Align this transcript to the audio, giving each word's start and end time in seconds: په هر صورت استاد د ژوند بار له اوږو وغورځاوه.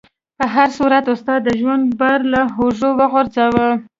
په 0.37 0.45
هر 0.55 0.69
صورت 0.77 1.05
استاد 1.13 1.39
د 1.45 1.49
ژوند 1.59 1.83
بار 1.99 2.19
له 2.33 2.41
اوږو 2.59 2.89
وغورځاوه. 2.99 3.67